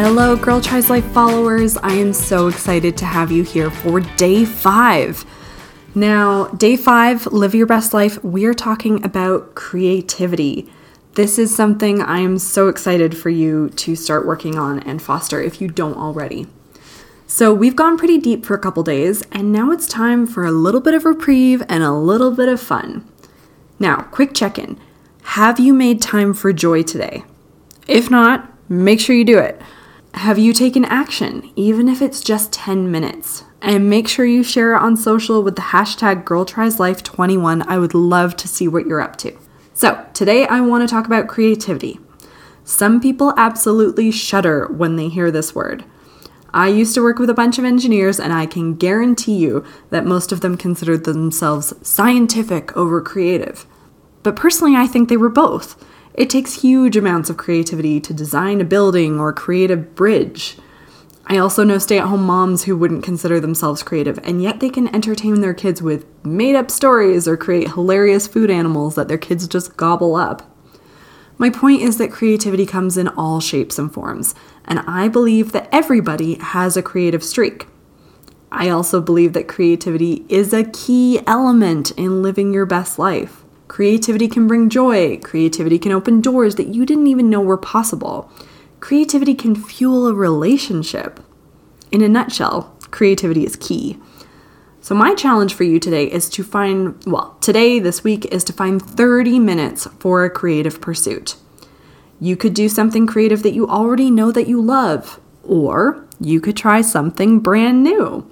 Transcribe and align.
Hello, 0.00 0.36
Girl 0.36 0.60
Tries 0.60 0.88
Life 0.88 1.04
followers. 1.06 1.76
I 1.76 1.94
am 1.94 2.12
so 2.12 2.46
excited 2.46 2.96
to 2.98 3.04
have 3.04 3.32
you 3.32 3.42
here 3.42 3.68
for 3.68 3.98
day 3.98 4.44
five. 4.44 5.24
Now, 5.92 6.46
day 6.50 6.76
five, 6.76 7.26
live 7.26 7.52
your 7.52 7.66
best 7.66 7.92
life, 7.92 8.22
we 8.22 8.44
are 8.44 8.54
talking 8.54 9.04
about 9.04 9.56
creativity. 9.56 10.70
This 11.14 11.36
is 11.36 11.52
something 11.52 12.00
I 12.00 12.20
am 12.20 12.38
so 12.38 12.68
excited 12.68 13.16
for 13.16 13.28
you 13.28 13.70
to 13.70 13.96
start 13.96 14.24
working 14.24 14.56
on 14.56 14.78
and 14.78 15.02
foster 15.02 15.42
if 15.42 15.60
you 15.60 15.66
don't 15.66 15.96
already. 15.96 16.46
So, 17.26 17.52
we've 17.52 17.76
gone 17.76 17.98
pretty 17.98 18.18
deep 18.18 18.46
for 18.46 18.54
a 18.54 18.60
couple 18.60 18.84
days, 18.84 19.24
and 19.32 19.50
now 19.50 19.72
it's 19.72 19.88
time 19.88 20.28
for 20.28 20.44
a 20.44 20.52
little 20.52 20.80
bit 20.80 20.94
of 20.94 21.04
reprieve 21.04 21.64
and 21.68 21.82
a 21.82 21.92
little 21.92 22.30
bit 22.30 22.48
of 22.48 22.60
fun. 22.60 23.04
Now, 23.80 24.02
quick 24.02 24.32
check 24.32 24.60
in 24.60 24.78
Have 25.34 25.58
you 25.58 25.74
made 25.74 26.00
time 26.00 26.34
for 26.34 26.52
joy 26.52 26.84
today? 26.84 27.24
If 27.88 28.12
not, 28.12 28.48
make 28.70 29.00
sure 29.00 29.16
you 29.16 29.24
do 29.24 29.38
it. 29.38 29.60
Have 30.18 30.36
you 30.36 30.52
taken 30.52 30.84
action, 30.84 31.52
even 31.54 31.88
if 31.88 32.02
it's 32.02 32.20
just 32.20 32.52
10 32.52 32.90
minutes? 32.90 33.44
And 33.62 33.88
make 33.88 34.08
sure 34.08 34.26
you 34.26 34.42
share 34.42 34.74
it 34.74 34.82
on 34.82 34.96
social 34.96 35.44
with 35.44 35.54
the 35.54 35.62
hashtag 35.62 36.24
GirlTriesLife21. 36.24 37.64
I 37.68 37.78
would 37.78 37.94
love 37.94 38.34
to 38.38 38.48
see 38.48 38.66
what 38.66 38.84
you're 38.84 39.00
up 39.00 39.14
to. 39.18 39.38
So, 39.74 40.04
today 40.14 40.44
I 40.48 40.60
want 40.60 40.82
to 40.82 40.92
talk 40.92 41.06
about 41.06 41.28
creativity. 41.28 42.00
Some 42.64 43.00
people 43.00 43.32
absolutely 43.36 44.10
shudder 44.10 44.66
when 44.66 44.96
they 44.96 45.08
hear 45.08 45.30
this 45.30 45.54
word. 45.54 45.84
I 46.52 46.66
used 46.66 46.96
to 46.96 47.02
work 47.02 47.20
with 47.20 47.30
a 47.30 47.34
bunch 47.34 47.56
of 47.60 47.64
engineers, 47.64 48.18
and 48.18 48.32
I 48.32 48.46
can 48.46 48.74
guarantee 48.74 49.36
you 49.36 49.64
that 49.90 50.04
most 50.04 50.32
of 50.32 50.40
them 50.40 50.56
considered 50.56 51.04
themselves 51.04 51.74
scientific 51.86 52.76
over 52.76 53.00
creative. 53.00 53.66
But 54.24 54.34
personally, 54.34 54.74
I 54.74 54.88
think 54.88 55.08
they 55.08 55.16
were 55.16 55.28
both. 55.28 55.80
It 56.14 56.30
takes 56.30 56.62
huge 56.62 56.96
amounts 56.96 57.30
of 57.30 57.36
creativity 57.36 58.00
to 58.00 58.14
design 58.14 58.60
a 58.60 58.64
building 58.64 59.20
or 59.20 59.32
create 59.32 59.70
a 59.70 59.76
bridge. 59.76 60.58
I 61.26 61.36
also 61.36 61.62
know 61.62 61.78
stay 61.78 61.98
at 61.98 62.06
home 62.06 62.22
moms 62.22 62.64
who 62.64 62.76
wouldn't 62.76 63.04
consider 63.04 63.38
themselves 63.38 63.82
creative, 63.82 64.18
and 64.24 64.42
yet 64.42 64.60
they 64.60 64.70
can 64.70 64.92
entertain 64.94 65.40
their 65.40 65.52
kids 65.52 65.82
with 65.82 66.06
made 66.24 66.56
up 66.56 66.70
stories 66.70 67.28
or 67.28 67.36
create 67.36 67.72
hilarious 67.72 68.26
food 68.26 68.50
animals 68.50 68.94
that 68.94 69.08
their 69.08 69.18
kids 69.18 69.46
just 69.46 69.76
gobble 69.76 70.16
up. 70.16 70.50
My 71.36 71.50
point 71.50 71.82
is 71.82 71.98
that 71.98 72.10
creativity 72.10 72.66
comes 72.66 72.96
in 72.96 73.08
all 73.08 73.40
shapes 73.40 73.78
and 73.78 73.92
forms, 73.92 74.34
and 74.64 74.80
I 74.80 75.08
believe 75.08 75.52
that 75.52 75.68
everybody 75.70 76.34
has 76.36 76.76
a 76.76 76.82
creative 76.82 77.22
streak. 77.22 77.66
I 78.50 78.70
also 78.70 79.00
believe 79.00 79.34
that 79.34 79.46
creativity 79.46 80.24
is 80.28 80.52
a 80.54 80.64
key 80.64 81.20
element 81.26 81.90
in 81.92 82.22
living 82.22 82.54
your 82.54 82.66
best 82.66 82.98
life. 82.98 83.44
Creativity 83.68 84.28
can 84.28 84.46
bring 84.48 84.70
joy, 84.70 85.18
creativity 85.18 85.78
can 85.78 85.92
open 85.92 86.20
doors 86.20 86.54
that 86.56 86.74
you 86.74 86.86
didn't 86.86 87.06
even 87.06 87.30
know 87.30 87.40
were 87.40 87.58
possible. 87.58 88.30
Creativity 88.80 89.34
can 89.34 89.54
fuel 89.54 90.06
a 90.06 90.14
relationship. 90.14 91.20
In 91.92 92.02
a 92.02 92.08
nutshell, 92.08 92.74
creativity 92.90 93.44
is 93.44 93.56
key. 93.56 93.98
So, 94.80 94.94
my 94.94 95.14
challenge 95.14 95.52
for 95.52 95.64
you 95.64 95.78
today 95.78 96.10
is 96.10 96.30
to 96.30 96.42
find, 96.42 96.96
well, 97.04 97.36
today, 97.40 97.78
this 97.78 98.02
week, 98.02 98.24
is 98.26 98.42
to 98.44 98.52
find 98.52 98.80
30 98.80 99.38
minutes 99.38 99.86
for 99.98 100.24
a 100.24 100.30
creative 100.30 100.80
pursuit. 100.80 101.36
You 102.20 102.36
could 102.36 102.54
do 102.54 102.68
something 102.68 103.06
creative 103.06 103.42
that 103.42 103.54
you 103.54 103.68
already 103.68 104.10
know 104.10 104.32
that 104.32 104.48
you 104.48 104.62
love, 104.62 105.20
or 105.44 106.06
you 106.20 106.40
could 106.40 106.56
try 106.56 106.80
something 106.80 107.40
brand 107.40 107.82
new. 107.82 108.28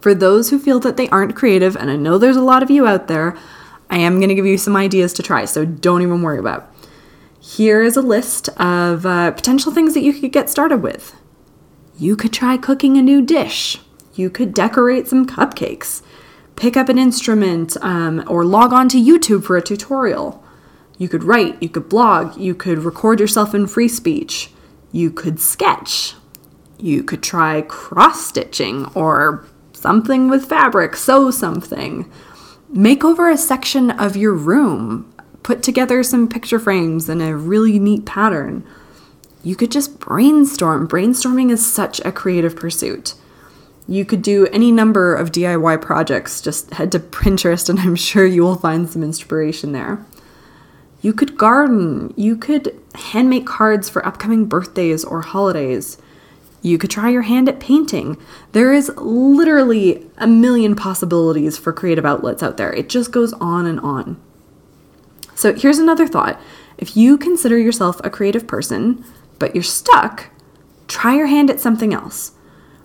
For 0.00 0.14
those 0.14 0.50
who 0.50 0.58
feel 0.58 0.80
that 0.80 0.96
they 0.96 1.08
aren't 1.10 1.36
creative, 1.36 1.76
and 1.76 1.90
I 1.90 1.96
know 1.96 2.18
there's 2.18 2.36
a 2.36 2.42
lot 2.42 2.62
of 2.62 2.70
you 2.70 2.86
out 2.86 3.08
there, 3.08 3.36
I 3.94 3.98
am 3.98 4.18
going 4.18 4.28
to 4.28 4.34
give 4.34 4.44
you 4.44 4.58
some 4.58 4.74
ideas 4.74 5.12
to 5.12 5.22
try, 5.22 5.44
so 5.44 5.64
don't 5.64 6.02
even 6.02 6.20
worry 6.20 6.40
about. 6.40 6.68
Here 7.40 7.80
is 7.80 7.96
a 7.96 8.02
list 8.02 8.48
of 8.58 9.06
uh, 9.06 9.30
potential 9.30 9.70
things 9.70 9.94
that 9.94 10.02
you 10.02 10.12
could 10.12 10.32
get 10.32 10.50
started 10.50 10.78
with. 10.78 11.14
You 11.96 12.16
could 12.16 12.32
try 12.32 12.56
cooking 12.56 12.96
a 12.96 13.02
new 13.02 13.22
dish. 13.22 13.78
You 14.14 14.30
could 14.30 14.52
decorate 14.52 15.06
some 15.06 15.28
cupcakes. 15.28 16.02
Pick 16.56 16.76
up 16.76 16.88
an 16.88 16.98
instrument 16.98 17.76
um, 17.82 18.24
or 18.26 18.44
log 18.44 18.72
on 18.72 18.88
to 18.88 19.00
YouTube 19.00 19.44
for 19.44 19.56
a 19.56 19.62
tutorial. 19.62 20.42
You 20.98 21.08
could 21.08 21.22
write, 21.22 21.62
you 21.62 21.68
could 21.68 21.88
blog, 21.88 22.36
you 22.36 22.56
could 22.56 22.78
record 22.78 23.20
yourself 23.20 23.54
in 23.54 23.68
free 23.68 23.88
speech, 23.88 24.50
you 24.90 25.12
could 25.12 25.38
sketch, 25.38 26.16
you 26.78 27.04
could 27.04 27.22
try 27.22 27.62
cross 27.62 28.26
stitching 28.26 28.86
or 28.96 29.46
something 29.72 30.28
with 30.28 30.46
fabric, 30.46 30.96
sew 30.96 31.30
something. 31.30 32.10
Make 32.76 33.04
over 33.04 33.30
a 33.30 33.36
section 33.36 33.92
of 33.92 34.16
your 34.16 34.32
room, 34.34 35.14
put 35.44 35.62
together 35.62 36.02
some 36.02 36.28
picture 36.28 36.58
frames 36.58 37.08
in 37.08 37.20
a 37.20 37.36
really 37.36 37.78
neat 37.78 38.04
pattern. 38.04 38.66
You 39.44 39.54
could 39.54 39.70
just 39.70 40.00
brainstorm. 40.00 40.88
Brainstorming 40.88 41.52
is 41.52 41.64
such 41.64 42.00
a 42.00 42.10
creative 42.10 42.56
pursuit. 42.56 43.14
You 43.86 44.04
could 44.04 44.22
do 44.22 44.48
any 44.48 44.72
number 44.72 45.14
of 45.14 45.30
DIY 45.30 45.82
projects. 45.82 46.40
Just 46.40 46.74
head 46.74 46.90
to 46.90 46.98
Pinterest 46.98 47.68
and 47.68 47.78
I'm 47.80 47.94
sure 47.94 48.26
you 48.26 48.42
will 48.42 48.56
find 48.56 48.90
some 48.90 49.04
inspiration 49.04 49.70
there. 49.70 50.04
You 51.00 51.12
could 51.12 51.38
garden. 51.38 52.12
You 52.16 52.36
could 52.36 52.76
hand 52.96 53.30
make 53.30 53.46
cards 53.46 53.88
for 53.88 54.04
upcoming 54.04 54.46
birthdays 54.46 55.04
or 55.04 55.20
holidays. 55.20 55.96
You 56.64 56.78
could 56.78 56.90
try 56.90 57.10
your 57.10 57.22
hand 57.22 57.46
at 57.46 57.60
painting. 57.60 58.16
There 58.52 58.72
is 58.72 58.90
literally 58.96 60.10
a 60.16 60.26
million 60.26 60.74
possibilities 60.74 61.58
for 61.58 61.74
creative 61.74 62.06
outlets 62.06 62.42
out 62.42 62.56
there. 62.56 62.72
It 62.72 62.88
just 62.88 63.12
goes 63.12 63.34
on 63.34 63.66
and 63.66 63.78
on. 63.80 64.18
So 65.34 65.52
here's 65.52 65.78
another 65.78 66.06
thought. 66.06 66.40
If 66.78 66.96
you 66.96 67.18
consider 67.18 67.58
yourself 67.58 68.00
a 68.02 68.08
creative 68.08 68.46
person, 68.46 69.04
but 69.38 69.54
you're 69.54 69.62
stuck, 69.62 70.30
try 70.88 71.14
your 71.14 71.26
hand 71.26 71.50
at 71.50 71.60
something 71.60 71.92
else. 71.92 72.32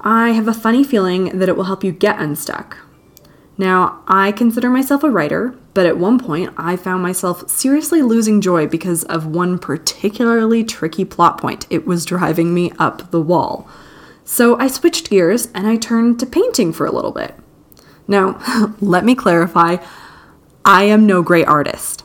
I 0.00 0.30
have 0.30 0.48
a 0.48 0.52
funny 0.52 0.82
feeling 0.82 1.38
that 1.38 1.48
it 1.48 1.56
will 1.56 1.64
help 1.64 1.84
you 1.84 1.92
get 1.92 2.18
unstuck. 2.18 2.76
Now, 3.60 4.02
I 4.08 4.32
consider 4.32 4.70
myself 4.70 5.04
a 5.04 5.10
writer, 5.10 5.54
but 5.74 5.84
at 5.84 5.98
one 5.98 6.18
point 6.18 6.50
I 6.56 6.76
found 6.76 7.02
myself 7.02 7.50
seriously 7.50 8.00
losing 8.00 8.40
joy 8.40 8.66
because 8.66 9.04
of 9.04 9.26
one 9.26 9.58
particularly 9.58 10.64
tricky 10.64 11.04
plot 11.04 11.38
point. 11.38 11.66
It 11.68 11.86
was 11.86 12.06
driving 12.06 12.54
me 12.54 12.72
up 12.78 13.10
the 13.10 13.20
wall. 13.20 13.68
So 14.24 14.58
I 14.58 14.66
switched 14.66 15.10
gears 15.10 15.48
and 15.54 15.66
I 15.66 15.76
turned 15.76 16.18
to 16.20 16.26
painting 16.26 16.72
for 16.72 16.86
a 16.86 16.90
little 16.90 17.10
bit. 17.10 17.34
Now, 18.08 18.40
let 18.80 19.04
me 19.04 19.14
clarify 19.14 19.76
I 20.64 20.84
am 20.84 21.06
no 21.06 21.20
great 21.20 21.46
artist. 21.46 22.00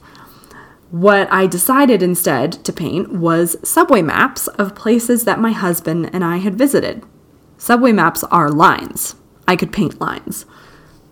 What 0.91 1.31
I 1.31 1.47
decided 1.47 2.03
instead 2.03 2.51
to 2.65 2.73
paint 2.73 3.13
was 3.13 3.55
subway 3.63 4.01
maps 4.01 4.47
of 4.47 4.75
places 4.75 5.23
that 5.23 5.39
my 5.39 5.53
husband 5.53 6.09
and 6.11 6.21
I 6.21 6.39
had 6.39 6.57
visited. 6.57 7.05
Subway 7.57 7.93
maps 7.93 8.25
are 8.25 8.51
lines. 8.51 9.15
I 9.47 9.55
could 9.55 9.71
paint 9.71 10.01
lines. 10.01 10.45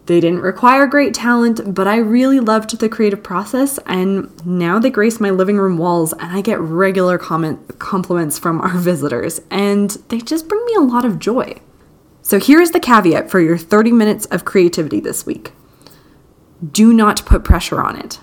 They 0.06 0.19
didn't 0.19 0.41
require 0.41 0.86
great 0.86 1.14
talent, 1.14 1.74
but 1.74 1.88
I 1.88 1.97
really 1.97 2.41
loved 2.41 2.78
the 2.78 2.90
creative 2.90 3.24
process, 3.24 3.80
and 3.86 4.30
now 4.46 4.78
they 4.78 4.90
grace 4.90 5.19
my 5.19 5.30
living 5.30 5.58
room 5.58 5.78
walls, 5.78 6.12
and 6.14 6.31
I 6.31 6.41
get 6.41 6.59
regular 6.59 7.18
comment 7.18 7.80
compliments 7.80 8.38
from 8.38 8.59
our 8.59 8.78
visitors, 8.78 9.40
and 9.50 9.91
they 10.09 10.19
just 10.19 10.50
bring 10.50 10.66
me 10.66 10.75
a 10.75 10.81
lot 10.81 11.06
of 11.06 11.19
joy. 11.19 11.62
So 12.22 12.40
here's 12.40 12.72
the 12.72 12.80
caveat 12.80 13.30
for 13.30 13.40
your 13.40 13.58
30 13.58 13.91
minutes 13.91 14.25
of 14.25 14.46
creativity 14.46 15.00
this 15.00 15.25
week. 15.25 15.52
Do 16.72 16.94
not 16.94 17.25
put 17.25 17.44
pressure 17.44 17.81
on 17.81 17.97
it. 17.97 18.20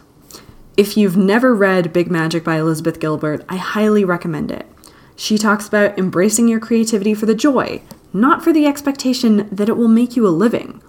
If 0.77 0.97
you've 0.97 1.17
never 1.17 1.55
read 1.55 1.93
Big 1.93 2.11
Magic 2.11 2.45
by 2.45 2.59
Elizabeth 2.59 3.01
Gilbert, 3.01 3.45
I 3.49 3.57
highly 3.57 4.05
recommend 4.05 4.51
it. 4.51 4.67
She 5.17 5.37
talks 5.37 5.69
about 5.69 5.99
embracing 5.99 6.49
your 6.49 6.61
creativity 6.61 7.12
for 7.12 7.27
the 7.27 7.35
joy, 7.35 7.83
not 8.12 8.43
for 8.43 8.53
the 8.53 8.67
expectation 8.67 9.49
that 9.53 9.69
it 9.69 9.77
will 9.77 9.89
make 9.89 10.17
you 10.17 10.27
a 10.27 10.31
living. 10.31 10.83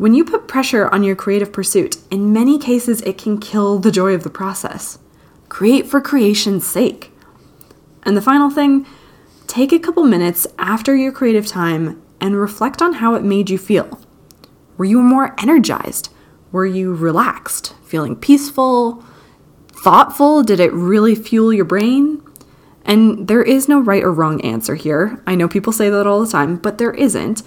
When 0.00 0.14
you 0.14 0.24
put 0.24 0.48
pressure 0.48 0.88
on 0.88 1.02
your 1.02 1.14
creative 1.14 1.52
pursuit, 1.52 1.98
in 2.10 2.32
many 2.32 2.58
cases 2.58 3.02
it 3.02 3.18
can 3.18 3.36
kill 3.36 3.78
the 3.78 3.90
joy 3.90 4.14
of 4.14 4.22
the 4.22 4.30
process. 4.30 4.98
Create 5.50 5.86
for 5.86 6.00
creation's 6.00 6.66
sake. 6.66 7.12
And 8.04 8.16
the 8.16 8.22
final 8.22 8.48
thing, 8.48 8.86
take 9.46 9.74
a 9.74 9.78
couple 9.78 10.04
minutes 10.04 10.46
after 10.58 10.96
your 10.96 11.12
creative 11.12 11.46
time 11.46 12.02
and 12.18 12.40
reflect 12.40 12.80
on 12.80 12.94
how 12.94 13.14
it 13.14 13.24
made 13.24 13.50
you 13.50 13.58
feel. 13.58 14.00
Were 14.78 14.86
you 14.86 15.02
more 15.02 15.34
energized? 15.38 16.08
Were 16.50 16.64
you 16.64 16.94
relaxed, 16.94 17.74
feeling 17.84 18.16
peaceful, 18.16 19.04
thoughtful? 19.84 20.42
Did 20.42 20.60
it 20.60 20.72
really 20.72 21.14
fuel 21.14 21.52
your 21.52 21.66
brain? 21.66 22.22
And 22.86 23.28
there 23.28 23.42
is 23.42 23.68
no 23.68 23.78
right 23.78 24.02
or 24.02 24.14
wrong 24.14 24.40
answer 24.40 24.76
here. 24.76 25.22
I 25.26 25.34
know 25.34 25.46
people 25.46 25.74
say 25.74 25.90
that 25.90 26.06
all 26.06 26.24
the 26.24 26.32
time, 26.32 26.56
but 26.56 26.78
there 26.78 26.94
isn't 26.94 27.42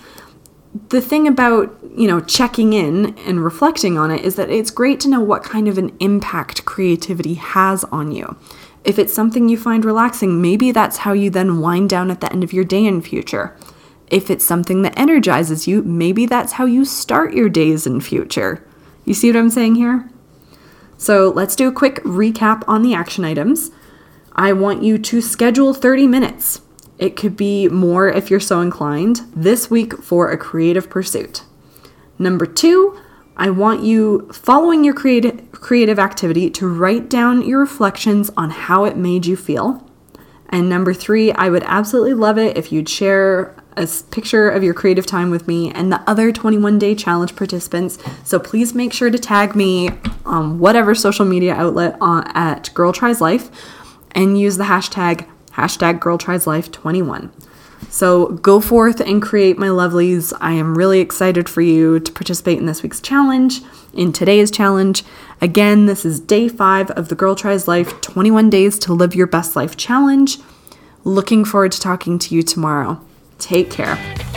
the 0.94 1.02
thing 1.02 1.28
about, 1.28 1.76
you 1.98 2.08
know, 2.08 2.22
checking 2.22 2.72
in 2.72 3.18
and 3.26 3.44
reflecting 3.44 3.98
on 3.98 4.12
it 4.12 4.24
is 4.24 4.36
that 4.36 4.52
it's 4.52 4.70
great 4.70 5.00
to 5.00 5.10
know 5.10 5.22
what 5.22 5.44
kind 5.44 5.68
of 5.68 5.80
an 5.80 5.92
impact 6.00 6.66
creativity 6.66 7.34
has 7.34 7.84
on 7.86 8.12
you. 8.12 8.38
If 8.84 9.00
it's 9.00 9.12
something 9.12 9.50
you 9.50 9.58
find 9.58 9.84
relaxing, 9.84 10.40
maybe 10.40 10.72
that's 10.72 10.98
how 10.98 11.14
you 11.14 11.32
then 11.32 11.60
wind 11.60 11.90
down 11.90 12.12
at 12.12 12.22
the 12.22 12.32
end 12.32 12.44
of 12.44 12.54
your 12.54 12.64
day 12.64 12.86
in 12.86 13.02
future. 13.02 13.58
If 14.12 14.30
it's 14.30 14.46
something 14.46 14.84
that 14.84 14.98
energizes 14.98 15.68
you, 15.68 15.82
maybe 15.82 16.28
that's 16.28 16.54
how 16.54 16.66
you 16.66 16.86
start 16.86 17.34
your 17.34 17.50
days 17.50 17.88
in 17.88 18.00
future. 18.00 18.64
You 19.04 19.16
see 19.16 19.32
what 19.32 19.40
I'm 19.40 19.50
saying 19.50 19.74
here? 19.74 20.08
So 21.00 21.30
let's 21.30 21.56
do 21.56 21.68
a 21.68 21.74
quick 21.74 22.04
recap 22.04 22.64
on 22.68 22.84
the 22.84 22.94
action 22.94 23.26
items. 23.26 23.72
I 24.34 24.54
want 24.54 24.84
you 24.84 25.00
to 25.00 25.22
schedule 25.22 25.74
30 25.74 26.06
minutes 26.06 26.62
It 27.04 27.18
could 27.18 27.36
be 27.36 27.68
more 27.68 28.08
if 28.08 28.32
you're 28.32 28.40
so 28.40 28.62
inclined 28.62 29.24
this 29.36 29.70
week 29.70 30.02
for 30.02 30.32
a 30.32 30.38
creative 30.38 30.90
pursuit. 30.90 31.44
Number 32.18 32.46
two, 32.46 32.98
I 33.36 33.50
want 33.50 33.84
you, 33.84 34.30
following 34.32 34.86
your 34.86 34.94
creative, 34.94 35.52
creative 35.52 36.00
activity, 36.00 36.50
to 36.52 36.66
write 36.66 37.10
down 37.10 37.46
your 37.46 37.60
reflections 37.60 38.32
on 38.38 38.52
how 38.52 38.86
it 38.86 38.96
made 38.96 39.26
you 39.26 39.36
feel. 39.36 39.86
And 40.48 40.70
number 40.70 40.94
three, 40.94 41.34
I 41.34 41.50
would 41.50 41.64
absolutely 41.66 42.14
love 42.14 42.38
it 42.38 42.56
if 42.56 42.72
you'd 42.72 42.88
share 42.88 43.54
a 43.76 43.86
picture 44.10 44.50
of 44.50 44.64
your 44.64 44.74
creative 44.74 45.06
time 45.06 45.30
with 45.30 45.46
me 45.46 45.74
and 45.74 45.92
the 45.92 46.10
other 46.10 46.32
21 46.32 46.80
day 46.80 46.96
challenge 46.96 47.36
participants. 47.36 47.98
So 48.24 48.40
please 48.40 48.74
make 48.74 48.94
sure 48.94 49.10
to 49.10 49.20
tag 49.20 49.58
me 49.58 49.90
on 50.26 50.58
whatever 50.58 50.96
social 50.96 51.26
media 51.26 51.54
outlet 51.54 51.98
uh, 52.00 52.24
at 52.34 52.74
Girl 52.74 52.94
Tries 52.94 53.20
Life 53.20 53.52
and 54.12 54.40
use 54.40 54.56
the 54.56 54.64
hashtag 54.64 55.28
hashtag 55.56 56.00
Girl 56.00 56.18
Tries 56.18 56.48
Life 56.48 56.72
21. 56.72 57.32
So 57.90 58.28
go 58.28 58.60
forth 58.60 59.00
and 59.00 59.22
create, 59.22 59.58
my 59.58 59.68
lovelies. 59.68 60.34
I 60.42 60.54
am 60.54 60.78
really 60.78 61.00
excited 61.00 61.48
for 61.48 61.62
you 61.62 62.00
to 62.00 62.12
participate 62.12 62.58
in 62.58 62.66
this 62.66 62.82
week's 62.82 63.02
challenge, 63.02 63.62
in 63.94 64.12
today's 64.12 64.50
challenge. 64.50 65.04
Again, 65.42 65.86
this 65.86 66.06
is 66.06 66.20
day 66.20 66.48
five 66.48 66.90
of 66.92 67.10
the 67.10 67.16
Girl 67.16 67.36
Tries 67.36 67.68
Life 67.68 68.02
21 68.02 68.50
Days 68.50 68.80
to 68.80 68.94
Live 68.94 69.16
Your 69.16 69.28
Best 69.28 69.56
Life 69.56 69.78
challenge. 69.78 70.38
Looking 71.04 71.46
forward 71.46 71.74
to 71.74 71.80
talking 71.80 72.18
to 72.20 72.34
you 72.34 72.44
tomorrow. 72.44 73.02
Take 73.38 73.70
care. 73.70 74.33